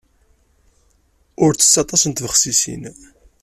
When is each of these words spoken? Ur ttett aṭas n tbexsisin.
Ur 1.43 1.51
ttett 1.53 1.75
aṭas 1.83 2.03
n 2.05 2.11
tbexsisin. 2.13 2.83